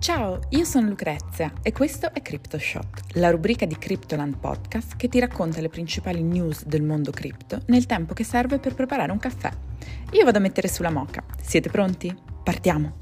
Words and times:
Ciao, 0.00 0.40
io 0.48 0.64
sono 0.64 0.88
Lucrezia 0.88 1.52
e 1.60 1.72
questo 1.72 2.10
è 2.14 2.22
CryptoShot, 2.22 3.16
la 3.16 3.30
rubrica 3.30 3.66
di 3.66 3.76
Cryptoland 3.76 4.38
Podcast 4.38 4.96
che 4.96 5.08
ti 5.08 5.20
racconta 5.20 5.60
le 5.60 5.68
principali 5.68 6.22
news 6.22 6.64
del 6.64 6.82
mondo 6.82 7.10
cripto 7.10 7.60
nel 7.66 7.84
tempo 7.84 8.14
che 8.14 8.24
serve 8.24 8.58
per 8.58 8.74
preparare 8.74 9.12
un 9.12 9.18
caffè. 9.18 9.50
Io 10.12 10.24
vado 10.24 10.38
a 10.38 10.40
mettere 10.40 10.68
sulla 10.68 10.90
moca. 10.90 11.22
Siete 11.38 11.68
pronti? 11.68 12.16
Partiamo! 12.42 12.96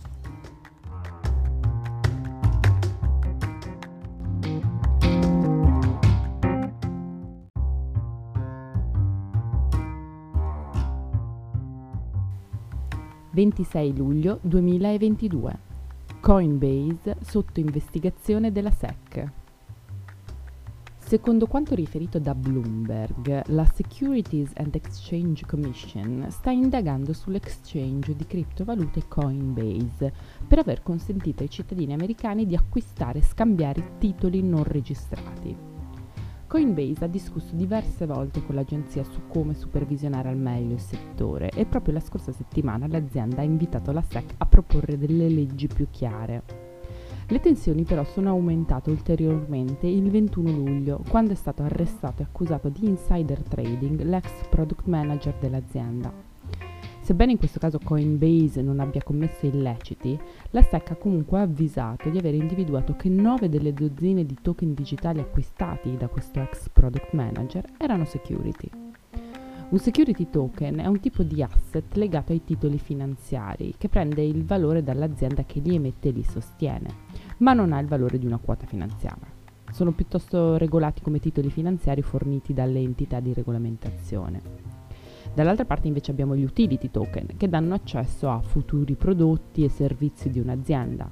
«26 13.33 13.97
luglio 13.97 14.41
2022 14.43 15.68
Coinbase 16.29 17.17
sotto 17.23 17.59
investigazione 17.59 18.53
della 18.53 18.71
SEC. 18.71 19.33
Secondo 20.99 21.47
quanto 21.47 21.75
riferito 21.75 22.19
da 22.19 22.35
Bloomberg, 22.35 23.45
la 23.47 23.65
Securities 23.65 24.51
and 24.57 24.75
Exchange 24.75 25.47
Commission 25.47 26.27
sta 26.29 26.51
indagando 26.51 27.15
sull'exchange 27.15 28.15
di 28.15 28.27
criptovalute 28.27 29.09
Coinbase 29.09 30.13
per 30.47 30.59
aver 30.59 30.83
consentito 30.83 31.43
ai 31.43 31.49
cittadini 31.49 31.95
americani 31.95 32.45
di 32.45 32.55
acquistare 32.55 33.21
e 33.21 33.23
scambiare 33.23 33.97
titoli 33.97 34.43
non 34.43 34.65
registrati. 34.65 35.68
Coinbase 36.49 37.05
ha 37.05 37.09
discusso 37.09 37.55
diverse 37.55 38.07
volte 38.07 38.43
con 38.43 38.55
l'agenzia 38.55 39.05
su 39.05 39.21
come 39.29 39.53
supervisionare 39.53 40.31
al 40.31 40.39
meglio 40.39 40.73
il 40.73 40.81
settore 40.81 41.51
e 41.51 41.67
proprio 41.67 41.93
la 41.93 42.01
scorsa 42.01 42.33
settimana 42.33 42.89
l'azienda 42.89 43.43
ha 43.43 43.45
invitato 43.45 43.93
la 43.93 44.01
SEC 44.01 44.37
a 44.39 44.47
proporre 44.47 44.97
delle 44.97 45.29
leggi 45.29 45.67
più 45.67 45.89
chiare. 45.91 46.43
Le 47.27 47.41
tensioni 47.41 47.83
però 47.83 48.03
sono 48.03 48.31
aumentate 48.31 48.89
ulteriormente 48.89 49.87
il 49.87 50.11
21 50.11 50.51
luglio, 50.51 51.03
quando 51.11 51.33
è 51.33 51.37
stato 51.37 51.63
arrestato 51.63 52.23
e 52.23 52.25
accusato 52.25 52.71
di 52.71 52.87
insider 52.87 53.43
trading 53.43 54.01
l'ex 54.05 54.49
product 54.49 54.87
manager 54.87 55.35
dell'azienda. 55.39 56.28
Sebbene 57.09 57.33
in 57.33 57.39
questo 57.39 57.59
caso 57.59 57.79
Coinbase 57.83 58.61
non 58.61 58.81
abbia 58.81 59.03
commesso 59.03 59.47
illeciti, 59.47 60.21
la 60.51 60.61
SEC 60.61 60.91
ha 60.91 60.97
comunque 60.97 61.41
avvisato 61.41 62.11
di 62.11 62.19
aver 62.19 62.35
individuato 62.35 62.97
che 62.97 63.09
9 63.09 63.49
delle 63.49 63.73
dozzine 63.73 64.27
di 64.27 64.37
token 64.43 64.75
digitali 64.75 65.21
acquistati 65.21 65.97
da 65.97 66.09
questo 66.09 66.39
ex 66.43 66.69
product 66.69 67.15
manager 67.15 67.65
erano 67.79 68.05
security. 68.05 68.69
Un 69.71 69.79
security 69.79 70.29
token 70.29 70.81
è 70.81 70.87
un 70.87 71.01
tipo 71.01 71.23
di 71.23 71.43
asset 71.43 71.95
legato 71.95 72.33
ai 72.33 72.45
titoli 72.45 72.79
finanziari 72.79 73.73
che 73.79 73.89
prende 73.89 74.23
il 74.23 74.45
valore 74.45 74.83
dall'azienda 74.83 75.45
che 75.45 75.61
li 75.61 75.77
emette 75.77 76.11
e 76.11 76.13
li 76.13 76.25
sostiene, 76.25 76.91
ma 77.39 77.55
non 77.55 77.73
ha 77.73 77.79
il 77.79 77.87
valore 77.87 78.19
di 78.19 78.27
una 78.27 78.37
quota 78.37 78.67
finanziaria. 78.67 79.33
Sono 79.73 79.93
piuttosto 79.93 80.59
regolati 80.59 81.01
come 81.01 81.21
titoli 81.21 81.49
finanziari 81.49 82.03
forniti 82.03 82.53
dalle 82.53 82.81
entità 82.81 83.19
di 83.21 83.33
regolamentazione. 83.33 84.68
Dall'altra 85.35 85.65
parte 85.65 85.87
invece 85.87 86.11
abbiamo 86.11 86.37
gli 86.37 86.45
utility 86.45 86.91
token 86.91 87.37
che 87.37 87.49
danno 87.49 87.75
accesso 87.75 88.29
a 88.31 88.41
futuri 88.41 88.95
prodotti 88.95 89.65
e 89.65 89.69
servizi 89.69 90.31
di 90.31 90.41
un'azienda. 90.41 91.11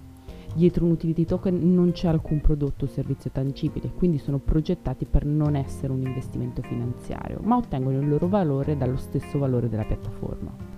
Dietro 0.55 0.87
un 0.87 0.93
utility 0.93 1.25
token 1.25 1.75
non 1.75 1.93
c'è 1.93 2.09
alcun 2.09 2.41
prodotto 2.41 2.87
o 2.87 2.89
servizio 2.89 3.31
tangibile, 3.31 3.93
quindi 3.95 4.17
sono 4.17 4.39
progettati 4.39 5.05
per 5.05 5.27
non 5.27 5.55
essere 5.55 5.93
un 5.93 6.01
investimento 6.01 6.63
finanziario, 6.63 7.41
ma 7.43 7.57
ottengono 7.57 7.99
il 7.99 8.09
loro 8.09 8.27
valore 8.27 8.77
dallo 8.77 8.97
stesso 8.97 9.39
valore 9.39 9.69
della 9.69 9.85
piattaforma. 9.85 10.76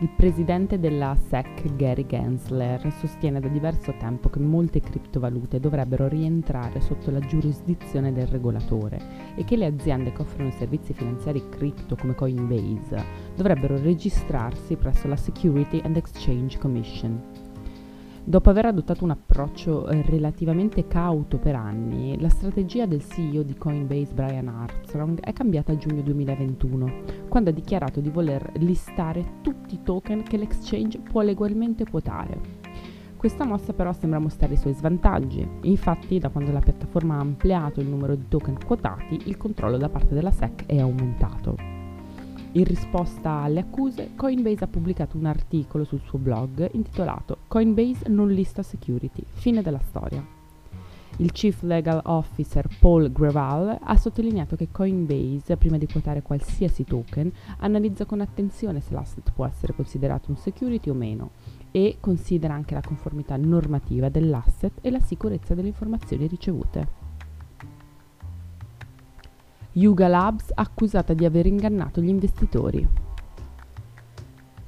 Il 0.00 0.08
presidente 0.16 0.80
della 0.80 1.14
SEC, 1.14 1.76
Gary 1.76 2.06
Gensler, 2.06 2.92
sostiene 2.92 3.38
da 3.38 3.46
diverso 3.46 3.94
tempo 3.98 4.28
che 4.30 4.40
molte 4.40 4.80
criptovalute 4.80 5.60
dovrebbero 5.60 6.08
rientrare 6.08 6.80
sotto 6.80 7.10
la 7.10 7.20
giurisdizione 7.20 8.12
del 8.12 8.26
regolatore 8.26 9.34
e 9.36 9.44
che 9.44 9.56
le 9.56 9.66
aziende 9.66 10.12
che 10.12 10.22
offrono 10.22 10.50
servizi 10.50 10.92
finanziari 10.92 11.48
cripto 11.48 11.94
come 11.94 12.16
Coinbase 12.16 13.04
dovrebbero 13.36 13.76
registrarsi 13.76 14.74
presso 14.76 15.06
la 15.06 15.16
Security 15.16 15.80
and 15.84 15.96
Exchange 15.96 16.58
Commission. 16.58 17.41
Dopo 18.24 18.50
aver 18.50 18.66
adottato 18.66 19.02
un 19.02 19.10
approccio 19.10 19.88
eh, 19.88 20.00
relativamente 20.02 20.86
cauto 20.86 21.38
per 21.38 21.56
anni, 21.56 22.20
la 22.20 22.28
strategia 22.28 22.86
del 22.86 23.04
CEO 23.04 23.42
di 23.42 23.56
Coinbase 23.56 24.14
Brian 24.14 24.46
Armstrong 24.46 25.18
è 25.18 25.32
cambiata 25.32 25.72
a 25.72 25.76
giugno 25.76 26.02
2021, 26.02 27.02
quando 27.28 27.50
ha 27.50 27.52
dichiarato 27.52 28.00
di 28.00 28.10
voler 28.10 28.52
listare 28.58 29.40
tutti 29.42 29.74
i 29.74 29.82
token 29.82 30.22
che 30.22 30.36
l'exchange 30.36 31.00
può 31.00 31.22
legalmente 31.22 31.84
quotare. 31.84 32.60
Questa 33.16 33.44
mossa 33.44 33.72
però 33.72 33.92
sembra 33.92 34.20
mostrare 34.20 34.54
i 34.54 34.56
suoi 34.56 34.74
svantaggi, 34.74 35.44
infatti 35.62 36.20
da 36.20 36.28
quando 36.28 36.52
la 36.52 36.60
piattaforma 36.60 37.16
ha 37.16 37.20
ampliato 37.20 37.80
il 37.80 37.88
numero 37.88 38.14
di 38.14 38.28
token 38.28 38.56
quotati, 38.64 39.22
il 39.24 39.36
controllo 39.36 39.78
da 39.78 39.88
parte 39.88 40.14
della 40.14 40.30
SEC 40.30 40.66
è 40.66 40.78
aumentato. 40.78 41.61
In 42.54 42.64
risposta 42.64 43.30
alle 43.30 43.60
accuse, 43.60 44.10
Coinbase 44.14 44.64
ha 44.64 44.66
pubblicato 44.66 45.16
un 45.16 45.24
articolo 45.24 45.84
sul 45.84 46.02
suo 46.04 46.18
blog 46.18 46.68
intitolato 46.74 47.38
Coinbase 47.48 48.10
non 48.10 48.28
lista 48.28 48.62
security, 48.62 49.24
fine 49.26 49.62
della 49.62 49.80
storia. 49.80 50.22
Il 51.16 51.32
Chief 51.32 51.62
Legal 51.62 52.02
Officer 52.04 52.68
Paul 52.78 53.10
Greval 53.10 53.78
ha 53.80 53.96
sottolineato 53.96 54.56
che 54.56 54.68
Coinbase, 54.70 55.56
prima 55.56 55.78
di 55.78 55.86
quotare 55.86 56.20
qualsiasi 56.20 56.84
token, 56.84 57.32
analizza 57.60 58.04
con 58.04 58.20
attenzione 58.20 58.80
se 58.80 58.92
l'asset 58.92 59.32
può 59.32 59.46
essere 59.46 59.72
considerato 59.72 60.30
un 60.30 60.36
security 60.36 60.90
o 60.90 60.94
meno 60.94 61.30
e 61.70 61.96
considera 62.00 62.52
anche 62.52 62.74
la 62.74 62.82
conformità 62.82 63.34
normativa 63.38 64.10
dell'asset 64.10 64.74
e 64.82 64.90
la 64.90 65.00
sicurezza 65.00 65.54
delle 65.54 65.68
informazioni 65.68 66.26
ricevute. 66.26 67.01
Yuga 69.74 70.06
Labs 70.06 70.50
accusata 70.52 71.14
di 71.14 71.24
aver 71.24 71.46
ingannato 71.46 72.02
gli 72.02 72.08
investitori. 72.08 72.86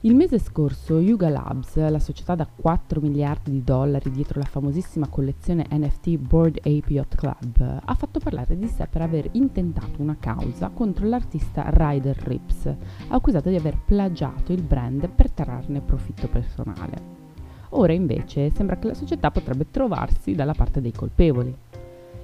Il 0.01 0.15
mese 0.15 0.39
scorso 0.39 0.99
Yuga 0.99 1.29
Labs, 1.29 1.77
la 1.77 1.99
società 1.99 2.35
da 2.35 2.47
4 2.47 3.03
miliardi 3.03 3.51
di 3.51 3.63
dollari 3.63 4.11
dietro 4.11 4.41
la 4.41 4.47
famosissima 4.47 5.09
collezione 5.09 5.67
NFT 5.71 6.17
Board 6.17 6.57
Ape 6.59 6.93
Yacht 6.93 7.17
Club, 7.17 7.81
ha 7.85 7.95
fatto 7.95 8.19
parlare 8.19 8.57
di 8.57 8.67
sé 8.67 8.87
per 8.87 9.03
aver 9.03 9.29
intentato 9.33 10.01
una 10.01 10.17
causa 10.19 10.71
contro 10.71 11.07
l'artista 11.07 11.67
Ryder 11.69 12.17
Rips, 12.17 12.75
accusata 13.09 13.51
di 13.51 13.57
aver 13.57 13.79
plagiato 13.85 14.53
il 14.53 14.63
brand 14.63 15.07
per 15.11 15.31
trarne 15.31 15.83
profitto 15.83 16.29
personale. 16.29 17.25
Ora 17.71 17.93
invece 17.93 18.51
sembra 18.55 18.79
che 18.79 18.87
la 18.87 18.95
società 18.95 19.31
potrebbe 19.31 19.71
trovarsi 19.71 20.35
dalla 20.35 20.55
parte 20.55 20.81
dei 20.81 20.93
colpevoli. 20.93 21.55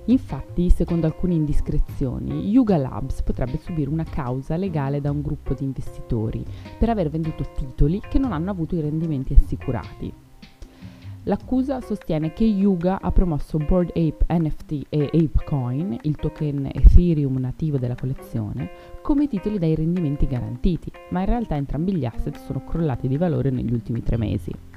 Infatti, 0.07 0.71
secondo 0.71 1.07
alcune 1.07 1.35
indiscrezioni, 1.35 2.49
Yuga 2.49 2.77
Labs 2.77 3.23
potrebbe 3.23 3.59
subire 3.59 3.91
una 3.91 4.05
causa 4.05 4.57
legale 4.57 5.01
da 5.01 5.11
un 5.11 5.23
gruppo 5.23 5.55
di 5.55 5.65
investitori 5.65 6.45
per 6.79 6.89
aver 6.89 7.11
venduto 7.11 7.45
titoli 7.55 8.01
che 8.09 8.19
non 8.19 8.33
hanno 8.33 8.51
avuto 8.51 8.77
i 8.77 8.81
rendimenti 8.81 9.35
assicurati. 9.35 10.13
L'accusa 11.25 11.83
sostiene 11.83 12.33
che 12.33 12.45
Yuga 12.45 12.99
ha 13.01 13.13
promosso 13.13 13.59
Board 13.59 13.91
Ape 13.91 14.25
NFT 14.27 14.87
e 14.89 15.11
ApeCoin, 15.13 15.99
il 16.03 16.17
token 16.17 16.71
Ethereum 16.73 17.37
nativo 17.37 17.77
della 17.77 17.95
collezione, 17.95 18.71
come 19.03 19.29
titoli 19.29 19.59
dai 19.59 19.75
rendimenti 19.75 20.27
garantiti, 20.27 20.91
ma 21.11 21.21
in 21.21 21.27
realtà 21.27 21.57
entrambi 21.57 21.95
gli 21.95 22.07
asset 22.07 22.39
sono 22.39 22.65
crollati 22.65 23.07
di 23.07 23.19
valore 23.19 23.51
negli 23.51 23.73
ultimi 23.73 24.03
tre 24.03 24.17
mesi. 24.17 24.70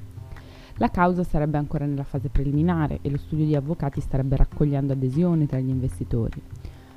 La 0.78 0.89
causa 0.89 1.23
sarebbe 1.23 1.57
ancora 1.57 1.85
nella 1.85 2.03
fase 2.03 2.29
preliminare 2.29 3.00
e 3.01 3.11
lo 3.11 3.17
studio 3.17 3.45
di 3.45 3.56
avvocati 3.56 4.01
starebbe 4.01 4.35
raccogliendo 4.35 4.94
adesioni 4.94 5.45
tra 5.45 5.59
gli 5.59 5.69
investitori. 5.69 6.41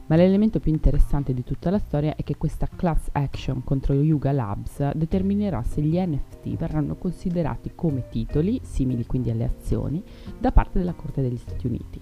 Ma 0.06 0.16
l'elemento 0.16 0.60
più 0.60 0.72
interessante 0.72 1.34
di 1.34 1.42
tutta 1.42 1.69
la 1.69 1.78
storia 1.78 2.14
è 2.14 2.23
che 2.23 2.37
questa 2.37 2.69
class 2.75 3.08
action 3.12 3.64
contro 3.64 3.93
Yuga 3.93 4.32
Labs 4.32 4.93
determinerà 4.93 5.62
se 5.64 5.82
gli 5.82 5.99
NFT 5.99 6.56
verranno 6.56 6.94
considerati 6.94 7.73
come 7.75 8.08
titoli, 8.08 8.61
simili 8.62 9.05
quindi 9.05 9.31
alle 9.31 9.44
azioni, 9.44 10.02
da 10.38 10.52
parte 10.52 10.79
della 10.79 10.94
Corte 10.94 11.22
degli 11.22 11.37
Stati 11.37 11.67
Uniti. 11.67 12.00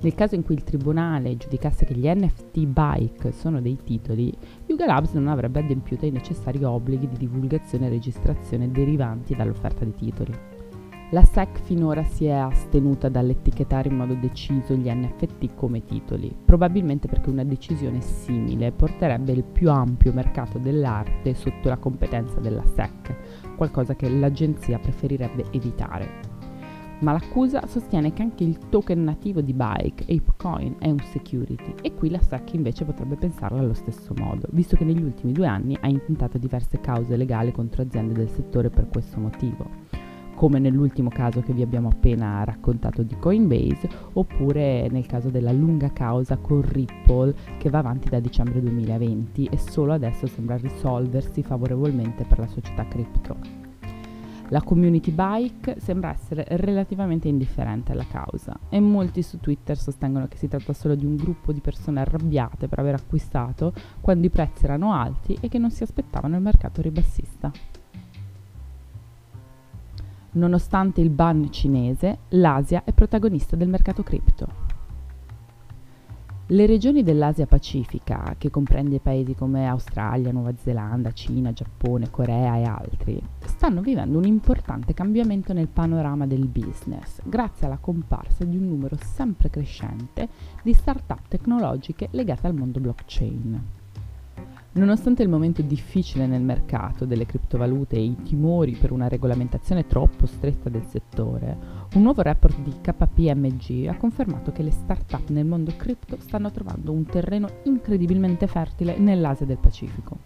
Nel 0.00 0.14
caso 0.14 0.34
in 0.34 0.42
cui 0.42 0.54
il 0.54 0.64
tribunale 0.64 1.36
giudicasse 1.36 1.84
che 1.84 1.94
gli 1.94 2.08
NFT 2.08 2.64
bike 2.64 3.32
sono 3.32 3.60
dei 3.60 3.76
titoli, 3.84 4.32
Yuga 4.66 4.86
Labs 4.86 5.12
non 5.12 5.28
avrebbe 5.28 5.60
adempiuto 5.60 6.06
ai 6.06 6.10
necessari 6.10 6.64
obblighi 6.64 7.06
di 7.06 7.18
divulgazione 7.18 7.86
e 7.86 7.90
registrazione 7.90 8.70
derivanti 8.70 9.36
dall'offerta 9.36 9.84
di 9.84 9.94
titoli. 9.94 10.32
La 11.12 11.24
SEC 11.24 11.58
finora 11.62 12.04
si 12.04 12.26
è 12.26 12.30
astenuta 12.30 13.08
dall'etichettare 13.08 13.88
in 13.88 13.96
modo 13.96 14.14
deciso 14.14 14.74
gli 14.74 14.88
NFT 14.88 15.56
come 15.56 15.84
titoli, 15.84 16.32
probabilmente 16.44 17.08
perché 17.08 17.30
una 17.30 17.42
decisione 17.42 18.00
simile 18.00 18.70
porterebbe 18.70 19.32
il 19.32 19.42
più 19.42 19.72
ampio 19.72 20.12
mercato 20.12 20.58
dell'arte 20.58 21.34
sotto 21.34 21.68
la 21.68 21.78
competenza 21.78 22.38
della 22.38 22.64
SEC, 22.64 23.56
qualcosa 23.56 23.96
che 23.96 24.08
l'agenzia 24.08 24.78
preferirebbe 24.78 25.46
evitare. 25.50 26.28
Ma 27.00 27.10
l'accusa 27.10 27.66
sostiene 27.66 28.12
che 28.12 28.22
anche 28.22 28.44
il 28.44 28.68
token 28.68 29.02
nativo 29.02 29.40
di 29.40 29.52
Bike, 29.52 30.04
ApeCoin, 30.04 30.76
è 30.78 30.90
un 30.90 31.00
security 31.10 31.74
e 31.82 31.92
qui 31.92 32.08
la 32.08 32.20
SEC 32.20 32.52
invece 32.52 32.84
potrebbe 32.84 33.16
pensarlo 33.16 33.58
allo 33.58 33.74
stesso 33.74 34.14
modo, 34.16 34.46
visto 34.52 34.76
che 34.76 34.84
negli 34.84 35.02
ultimi 35.02 35.32
due 35.32 35.48
anni 35.48 35.76
ha 35.80 35.88
intentato 35.88 36.38
diverse 36.38 36.80
cause 36.80 37.16
legali 37.16 37.50
contro 37.50 37.82
aziende 37.82 38.12
del 38.12 38.28
settore 38.28 38.70
per 38.70 38.88
questo 38.88 39.18
motivo 39.18 39.89
come 40.40 40.58
nell'ultimo 40.58 41.10
caso 41.10 41.42
che 41.42 41.52
vi 41.52 41.60
abbiamo 41.60 41.88
appena 41.88 42.42
raccontato 42.44 43.02
di 43.02 43.14
Coinbase, 43.18 43.86
oppure 44.14 44.88
nel 44.88 45.04
caso 45.04 45.28
della 45.28 45.52
lunga 45.52 45.92
causa 45.92 46.38
con 46.38 46.62
Ripple 46.62 47.34
che 47.58 47.68
va 47.68 47.80
avanti 47.80 48.08
da 48.08 48.20
dicembre 48.20 48.62
2020 48.62 49.50
e 49.52 49.58
solo 49.58 49.92
adesso 49.92 50.26
sembra 50.26 50.56
risolversi 50.56 51.42
favorevolmente 51.42 52.24
per 52.24 52.38
la 52.38 52.46
società 52.46 52.88
cripto. 52.88 53.36
La 54.48 54.62
community 54.62 55.10
bike 55.10 55.76
sembra 55.78 56.10
essere 56.10 56.46
relativamente 56.48 57.28
indifferente 57.28 57.92
alla 57.92 58.06
causa 58.10 58.58
e 58.70 58.80
molti 58.80 59.20
su 59.20 59.40
Twitter 59.40 59.76
sostengono 59.76 60.26
che 60.26 60.38
si 60.38 60.48
tratta 60.48 60.72
solo 60.72 60.94
di 60.94 61.04
un 61.04 61.16
gruppo 61.16 61.52
di 61.52 61.60
persone 61.60 62.00
arrabbiate 62.00 62.66
per 62.66 62.78
aver 62.78 62.94
acquistato 62.94 63.74
quando 64.00 64.26
i 64.26 64.30
prezzi 64.30 64.64
erano 64.64 64.94
alti 64.94 65.36
e 65.38 65.48
che 65.50 65.58
non 65.58 65.70
si 65.70 65.82
aspettavano 65.82 66.36
il 66.36 66.42
mercato 66.42 66.80
ribassista. 66.80 67.52
Nonostante 70.32 71.00
il 71.00 71.10
ban 71.10 71.50
cinese, 71.50 72.18
l'Asia 72.28 72.84
è 72.84 72.92
protagonista 72.92 73.56
del 73.56 73.68
mercato 73.68 74.04
cripto. 74.04 74.68
Le 76.46 76.66
regioni 76.66 77.02
dell'Asia 77.02 77.46
Pacifica, 77.46 78.34
che 78.36 78.50
comprende 78.50 79.00
paesi 79.00 79.34
come 79.34 79.68
Australia, 79.68 80.32
Nuova 80.32 80.52
Zelanda, 80.56 81.12
Cina, 81.12 81.52
Giappone, 81.52 82.10
Corea 82.10 82.56
e 82.56 82.62
altri, 82.64 83.22
stanno 83.44 83.80
vivendo 83.80 84.18
un 84.18 84.24
importante 84.24 84.94
cambiamento 84.94 85.52
nel 85.52 85.68
panorama 85.68 86.26
del 86.26 86.46
business, 86.46 87.20
grazie 87.24 87.66
alla 87.66 87.78
comparsa 87.78 88.44
di 88.44 88.56
un 88.56 88.66
numero 88.66 88.96
sempre 89.00 89.50
crescente 89.50 90.28
di 90.62 90.72
start-up 90.72 91.28
tecnologiche 91.28 92.08
legate 92.10 92.46
al 92.46 92.54
mondo 92.54 92.80
blockchain. 92.80 93.79
Nonostante 94.72 95.24
il 95.24 95.28
momento 95.28 95.62
difficile 95.62 96.28
nel 96.28 96.42
mercato 96.42 97.04
delle 97.04 97.26
criptovalute 97.26 97.96
e 97.96 98.04
i 98.04 98.16
timori 98.22 98.76
per 98.76 98.92
una 98.92 99.08
regolamentazione 99.08 99.84
troppo 99.88 100.26
stretta 100.26 100.68
del 100.68 100.84
settore, 100.84 101.58
un 101.94 102.02
nuovo 102.02 102.22
report 102.22 102.60
di 102.60 102.74
KPMG 102.80 103.88
ha 103.88 103.96
confermato 103.96 104.52
che 104.52 104.62
le 104.62 104.70
start-up 104.70 105.30
nel 105.30 105.44
mondo 105.44 105.72
cripto 105.76 106.18
stanno 106.20 106.52
trovando 106.52 106.92
un 106.92 107.04
terreno 107.04 107.48
incredibilmente 107.64 108.46
fertile 108.46 108.96
nell'Asia 108.96 109.44
del 109.44 109.58
Pacifico. 109.58 110.18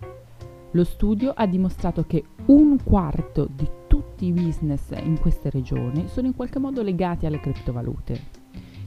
Lo 0.73 0.85
studio 0.85 1.33
ha 1.35 1.47
dimostrato 1.47 2.05
che 2.07 2.23
un 2.47 2.77
quarto 2.85 3.49
di 3.51 3.67
tutti 3.87 4.27
i 4.27 4.33
business 4.33 4.91
in 5.03 5.19
queste 5.19 5.49
regioni 5.49 6.07
sono 6.09 6.27
in 6.27 6.35
qualche 6.35 6.59
modo 6.59 6.83
legati 6.83 7.25
alle 7.25 7.41
criptovalute 7.41 8.44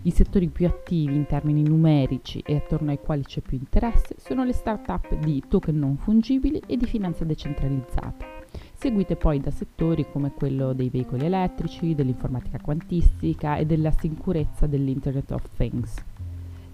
i 0.08 0.12
settori 0.12 0.48
più 0.48 0.66
attivi 0.66 1.16
in 1.16 1.26
termini 1.26 1.62
numerici 1.62 2.40
e 2.40 2.56
attorno 2.56 2.92
ai 2.92 3.00
quali 3.00 3.24
c'è 3.24 3.42
più 3.42 3.58
interesse 3.58 4.16
sono 4.18 4.46
le 4.46 4.54
start-up 4.54 5.14
di 5.16 5.44
token 5.50 5.78
non 5.78 5.98
fungibili 5.98 6.62
e 6.66 6.78
di 6.78 6.86
finanza 6.86 7.26
decentralizzata, 7.26 8.26
seguite 8.74 9.18
poi 9.18 9.42
da 9.42 9.52
settori 9.52 10.10
come 10.10 10.32
quello 10.32 10.72
dei 10.72 10.90
veicoli 10.90 11.26
elettrici, 11.26 11.94
dell'informatica 11.94 12.58
quantistica 12.62 13.58
e 13.58 13.66
della 13.66 13.92
sicurezza 13.92 14.66
dell'Internet 14.66 15.32
of 15.32 15.50
Things. 15.58 15.96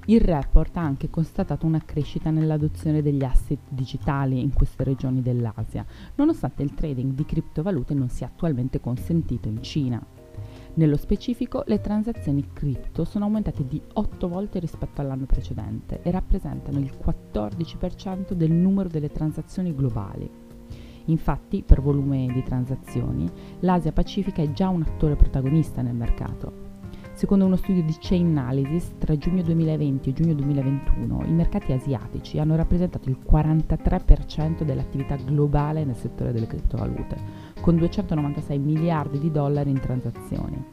Il 0.06 0.22
report 0.22 0.78
ha 0.78 0.82
anche 0.82 1.10
constatato 1.10 1.66
una 1.66 1.82
crescita 1.84 2.30
nell'adozione 2.30 3.02
degli 3.02 3.24
asset 3.24 3.58
digitali 3.68 4.42
in 4.42 4.54
queste 4.54 4.84
regioni 4.84 5.24
dell'Asia, 5.24 5.84
nonostante 6.16 6.62
il 6.62 6.76
trading 6.76 7.14
di 7.14 7.26
criptovalute 7.26 7.96
non 7.96 8.10
sia 8.10 8.28
attualmente 8.28 8.80
consentito 8.80 9.48
in 9.48 9.64
Cina. 9.64 10.13
Nello 10.76 10.98
specifico, 10.98 11.64
le 11.68 11.82
transazioni 11.82 12.50
cripto 12.52 13.04
sono 13.04 13.26
aumentate 13.26 13.64
di 13.68 13.80
8 13.94 14.28
volte 14.28 14.58
rispetto 14.58 15.02
all'anno 15.02 15.28
precedente 15.28 16.02
e 16.02 16.10
rappresentano 16.10 16.80
il 16.80 16.92
14% 17.00 18.34
del 18.34 18.52
numero 18.52 18.90
delle 18.90 19.12
transazioni 19.12 19.76
globali. 19.76 20.28
Infatti, 21.06 21.62
per 21.62 21.80
volume 21.80 22.26
di 22.34 22.42
transazioni, 22.42 23.30
l'Asia 23.60 23.92
Pacifica 23.92 24.42
è 24.42 24.52
già 24.52 24.70
un 24.70 24.82
attore 24.82 25.16
protagonista 25.16 25.84
nel 25.84 25.94
mercato. 25.94 26.72
Secondo 27.14 27.46
uno 27.46 27.56
studio 27.58 27.84
di 27.84 27.96
Chain 28.00 28.36
Analysis, 28.36 28.96
tra 28.98 29.16
giugno 29.16 29.44
2020 29.44 30.10
e 30.10 30.14
giugno 30.14 30.34
2021 30.34 31.26
i 31.26 31.32
mercati 31.32 31.72
asiatici 31.72 32.40
hanno 32.40 32.56
rappresentato 32.56 33.10
il 33.10 33.20
43% 33.24 34.64
dell'attività 34.64 35.16
globale 35.18 35.84
nel 35.84 35.96
settore 35.96 36.32
delle 36.32 36.48
criptovalute, 36.48 37.53
con 37.64 37.78
296 37.78 38.60
miliardi 38.60 39.20
di 39.20 39.32
dollari 39.32 39.70
in 39.70 39.80
transazioni. 39.80 40.66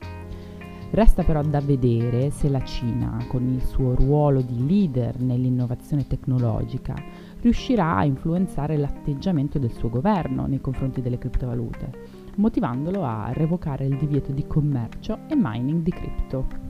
Resta 0.91 1.23
però 1.23 1.41
da 1.41 1.61
vedere 1.61 2.31
se 2.31 2.49
la 2.49 2.65
Cina, 2.65 3.25
con 3.29 3.47
il 3.47 3.63
suo 3.63 3.95
ruolo 3.95 4.41
di 4.41 4.67
leader 4.67 5.21
nell'innovazione 5.21 6.09
tecnologica, 6.09 6.97
riuscirà 7.43 7.95
a 7.95 8.05
influenzare 8.05 8.77
l'atteggiamento 8.77 9.61
del 9.61 9.71
suo 9.71 9.89
governo 9.89 10.47
nei 10.47 10.61
confronti 10.61 11.01
delle 11.01 11.19
criptovalute, 11.19 11.93
motivandolo 12.39 13.05
a 13.05 13.31
revocare 13.35 13.87
il 13.87 13.97
divieto 13.97 14.33
di 14.33 14.45
commercio 14.49 15.21
e 15.29 15.37
mining 15.37 15.85
di 15.85 15.93
cripto. 15.93 16.70